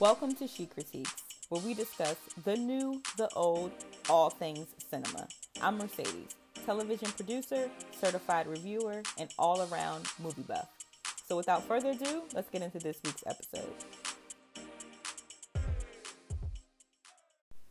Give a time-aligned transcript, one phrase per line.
[0.00, 1.12] Welcome to Chic Critiques,
[1.48, 2.14] where we discuss
[2.44, 3.72] the new, the old,
[4.08, 5.26] all things cinema.
[5.60, 7.68] I'm Mercedes, television producer,
[8.00, 10.68] certified reviewer, and all around movie buff.
[11.26, 13.74] So without further ado, let's get into this week's episode.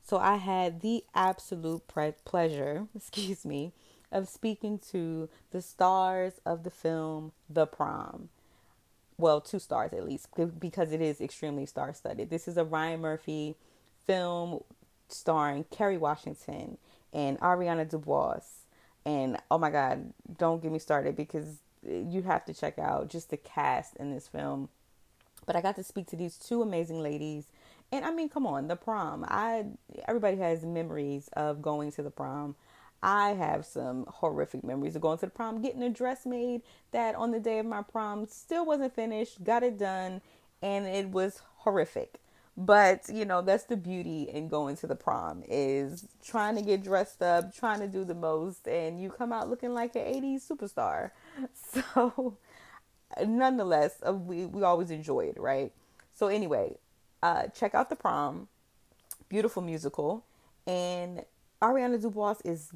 [0.03, 3.71] So I had the absolute pre- pleasure, excuse me,
[4.11, 8.27] of speaking to the stars of the film The Prom
[9.17, 10.29] well, two stars at least,
[10.59, 12.29] because it is extremely star studded.
[12.29, 13.55] This is a Ryan Murphy
[14.05, 14.61] film
[15.09, 16.77] starring Kerry Washington
[17.11, 18.45] and Ariana DeBose.
[19.05, 23.29] And oh my God, don't get me started because you have to check out just
[23.29, 24.69] the cast in this film.
[25.45, 27.45] But I got to speak to these two amazing ladies.
[27.91, 29.25] And I mean, come on, the prom.
[29.27, 29.65] I
[30.07, 32.55] everybody has memories of going to the prom.
[33.01, 37.15] I have some horrific memories of going to the prom, getting a dress made that
[37.15, 40.21] on the day of my prom still wasn't finished, got it done,
[40.61, 42.19] and it was horrific.
[42.59, 46.83] But, you know, that's the beauty in going to the prom is trying to get
[46.83, 50.47] dressed up, trying to do the most, and you come out looking like an 80s
[50.47, 51.11] superstar.
[51.93, 52.37] So,
[53.23, 55.71] nonetheless, uh, we, we always enjoy it, right?
[56.15, 56.77] So, anyway,
[57.21, 58.47] uh, check out the prom,
[59.29, 60.25] beautiful musical,
[60.65, 61.23] and
[61.61, 62.71] Ariana DeBose is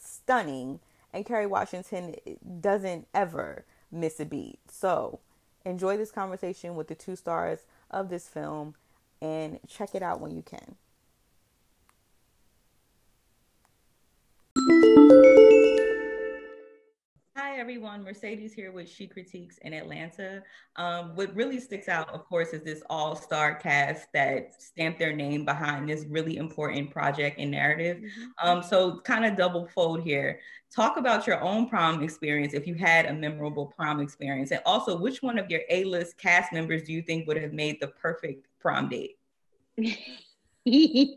[0.00, 0.80] stunning,
[1.12, 2.14] and Kerry Washington
[2.60, 4.58] doesn't ever miss a beat.
[4.70, 5.20] So,
[5.64, 8.74] enjoy this conversation with the two stars of this film
[9.20, 10.76] and check it out when you can.
[17.64, 20.42] Everyone, Mercedes here with Chic Critiques in Atlanta.
[20.76, 25.46] Um, what really sticks out, of course, is this all-star cast that stamped their name
[25.46, 28.02] behind this really important project and narrative.
[28.02, 28.46] Mm-hmm.
[28.46, 30.40] Um, so kind of double fold here.
[30.76, 34.50] Talk about your own prom experience if you had a memorable prom experience.
[34.50, 37.80] And also, which one of your A-list cast members do you think would have made
[37.80, 39.16] the perfect prom date?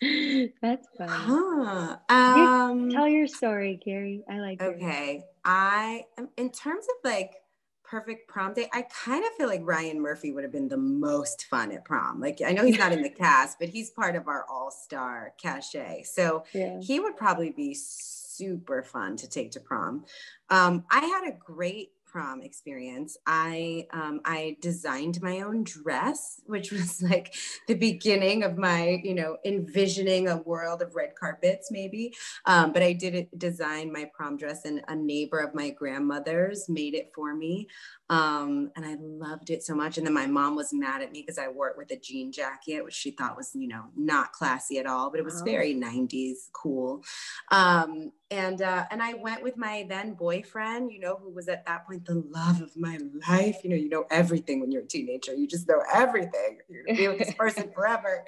[0.00, 1.08] That's fun.
[1.08, 1.96] Huh.
[2.10, 4.22] Um, tell your story, Kerry.
[4.28, 4.60] I like.
[4.60, 4.64] It.
[4.64, 6.04] Okay, I
[6.36, 7.36] in terms of like
[7.84, 11.44] perfect prom date, I kind of feel like Ryan Murphy would have been the most
[11.44, 12.20] fun at prom.
[12.20, 16.02] Like I know he's not in the cast, but he's part of our all-star cachet,
[16.02, 16.80] so yeah.
[16.80, 20.04] he would probably be super fun to take to prom.
[20.50, 26.72] Um, I had a great prom experience, I um, I designed my own dress, which
[26.72, 27.34] was like
[27.68, 32.14] the beginning of my you know envisioning a world of red carpets maybe.
[32.46, 36.94] Um, but I did design my prom dress, and a neighbor of my grandmother's made
[36.94, 37.68] it for me.
[38.08, 39.98] Um, and I loved it so much.
[39.98, 42.30] And then my mom was mad at me because I wore it with a jean
[42.30, 45.74] jacket, which she thought was, you know, not classy at all, but it was very
[45.74, 47.02] 90s cool.
[47.50, 51.64] Um, and uh, and I went with my then boyfriend, you know, who was at
[51.66, 52.98] that point the love of my
[53.28, 53.58] life.
[53.62, 55.32] You know, you know everything when you're a teenager.
[55.32, 56.58] You just know everything.
[56.68, 58.26] You're gonna be with this person forever.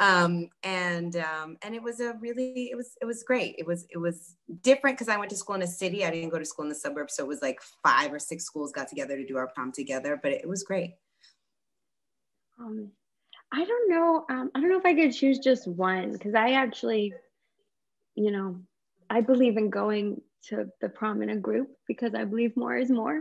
[0.00, 3.54] Um, and um, and it was a really it was it was great.
[3.56, 6.04] It was it was different because I went to school in a city.
[6.04, 8.44] I didn't go to school in the suburbs, so it was like five or six
[8.44, 10.18] schools got together to do our prom together.
[10.20, 10.94] But it, it was great.
[12.58, 12.90] Um,
[13.52, 14.24] I don't know.
[14.28, 17.12] Um, I don't know if I could choose just one because I actually,
[18.16, 18.60] you know,
[19.10, 22.90] I believe in going to the prom in a group because I believe more is
[22.90, 23.16] more.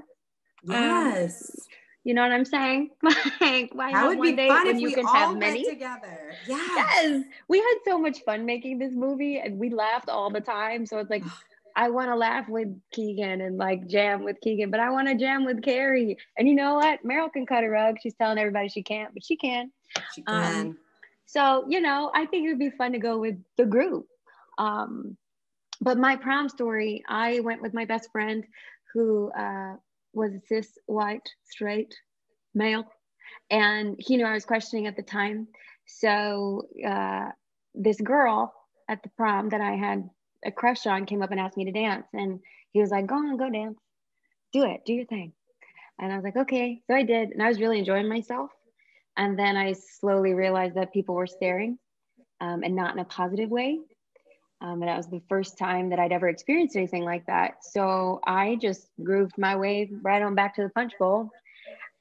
[0.68, 1.50] Um, yes.
[1.50, 1.66] Um,
[2.04, 2.92] you know what I'm saying?
[3.42, 6.34] like, why that would be fun if you can have many together?
[6.48, 6.72] Yes.
[6.76, 7.24] yes.
[7.50, 10.86] We had so much fun making this movie and we laughed all the time.
[10.86, 11.24] So it's like,
[11.76, 15.16] I want to laugh with Keegan and like jam with Keegan, but I want to
[15.16, 16.18] jam with Kerry.
[16.38, 17.04] And you know what?
[17.04, 17.98] Meryl can cut a rug.
[18.02, 19.72] She's telling everybody she can't, but she can.
[20.14, 20.68] She can.
[20.68, 20.78] Um,
[21.26, 24.08] so, you know, I think it would be fun to go with the group.
[24.58, 25.18] Um,
[25.81, 28.45] but my prom story, I went with my best friend
[28.94, 29.75] who uh,
[30.13, 31.94] was cis, white, straight,
[32.53, 32.85] male.
[33.50, 35.47] And he knew I was questioning at the time.
[35.85, 37.29] So uh,
[37.73, 38.53] this girl
[38.88, 40.09] at the prom that I had
[40.45, 42.07] a crush on came up and asked me to dance.
[42.13, 42.40] And
[42.72, 43.78] he was like, go on, go dance.
[44.51, 45.34] Do it, do your thing.
[46.00, 46.81] And I was like, okay.
[46.88, 47.31] So I did.
[47.31, 48.50] And I was really enjoying myself.
[49.17, 51.78] And then I slowly realized that people were staring
[52.40, 53.79] um, and not in a positive way.
[54.61, 57.64] Um, and that was the first time that I'd ever experienced anything like that.
[57.64, 61.29] So I just grooved my way right on back to the punch bowl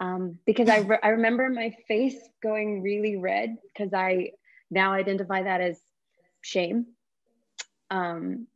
[0.00, 4.32] um, because I, re- I remember my face going really red because I
[4.70, 5.80] now identify that as
[6.40, 6.86] shame.
[7.90, 8.48] Um,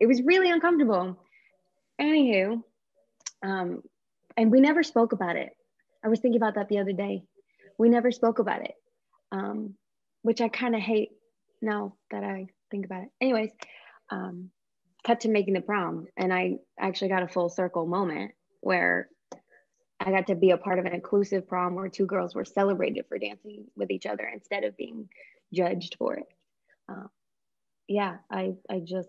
[0.00, 1.18] it was really uncomfortable.
[2.00, 2.62] Anywho,
[3.42, 3.82] um,
[4.36, 5.56] and we never spoke about it.
[6.04, 7.24] I was thinking about that the other day.
[7.78, 8.74] We never spoke about it,
[9.32, 9.74] um,
[10.22, 11.10] which I kind of hate
[11.62, 13.10] now that I think about it.
[13.20, 13.50] Anyways,
[14.10, 14.50] um,
[15.06, 19.08] cut to making the prom, and I actually got a full circle moment where
[20.00, 23.06] I got to be a part of an inclusive prom where two girls were celebrated
[23.08, 25.08] for dancing with each other instead of being
[25.52, 26.26] judged for it.
[26.88, 27.06] Uh,
[27.88, 29.08] yeah, I I just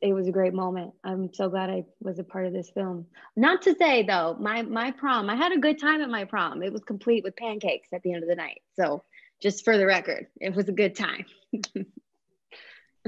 [0.00, 0.92] it was a great moment.
[1.04, 3.06] I'm so glad I was a part of this film.
[3.36, 6.62] Not to say though, my my prom, I had a good time at my prom.
[6.62, 8.62] It was complete with pancakes at the end of the night.
[8.74, 9.04] So
[9.42, 11.26] just for the record, it was a good time.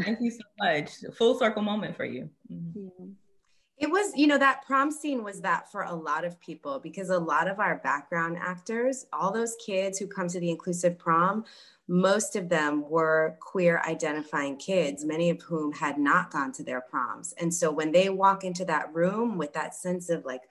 [0.02, 0.90] Thank you so much.
[1.16, 2.28] Full circle moment for you.
[2.52, 2.80] Mm-hmm.
[2.98, 3.06] Yeah.
[3.76, 7.10] It was, you know, that prom scene was that for a lot of people because
[7.10, 11.44] a lot of our background actors, all those kids who come to the inclusive prom,
[11.88, 16.80] most of them were queer identifying kids, many of whom had not gone to their
[16.80, 17.34] proms.
[17.38, 20.42] And so when they walk into that room with that sense of like,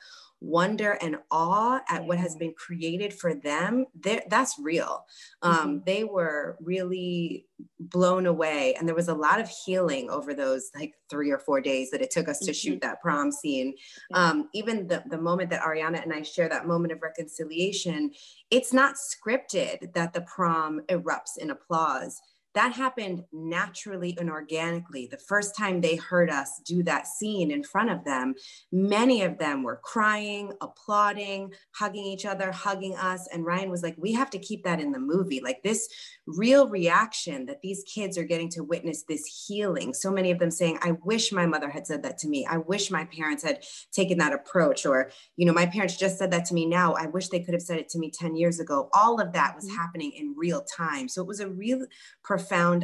[0.44, 3.86] wonder and awe at what has been created for them
[4.28, 5.06] that's real.
[5.42, 5.78] Um, mm-hmm.
[5.86, 7.46] they were really
[7.80, 11.62] blown away and there was a lot of healing over those like three or four
[11.62, 12.54] days that it took us to mm-hmm.
[12.54, 13.74] shoot that prom scene.
[14.14, 18.12] Um, even the, the moment that ariana and i share that moment of reconciliation
[18.52, 22.20] it's not scripted that the prom erupts in applause
[22.54, 25.08] that happened naturally and organically.
[25.08, 28.36] The first time they heard us do that scene in front of them,
[28.72, 33.28] many of them were crying, applauding, hugging each other, hugging us.
[33.34, 35.42] And Ryan was like, We have to keep that in the movie.
[35.42, 35.90] Like this
[36.28, 39.94] real reaction that these kids are getting to witness this healing.
[39.94, 42.46] So many of them saying, I wish my mother had said that to me.
[42.46, 44.86] I wish my parents had taken that approach.
[44.86, 46.94] Or, you know, my parents just said that to me now.
[46.94, 48.90] I wish they could have said it to me 10 years ago.
[48.94, 49.76] All of that was mm-hmm.
[49.76, 51.10] happening in real time.
[51.10, 51.86] So it was a real
[52.24, 52.43] profound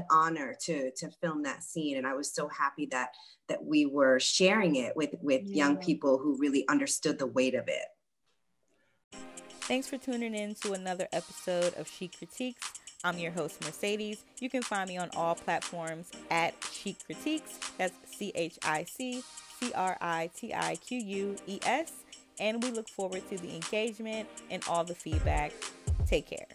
[0.10, 1.98] honor to to film that scene.
[1.98, 3.10] And i was so happy that
[3.48, 5.66] that we were sharing it with with yeah.
[5.66, 7.86] young people who really understood the weight of it.
[9.62, 12.72] Thanks for tuning in to another episode of chic critiques.
[13.04, 14.24] I'm your host mercedes.
[14.40, 17.60] You can find me on all platforms at chic critiques.
[17.78, 19.24] That's c-h-i-c
[19.60, 20.54] c-r-i-t-i-q-u-e-s
[22.40, 25.52] and we look forward to the engagement and all the feedback.
[26.08, 26.48] Take care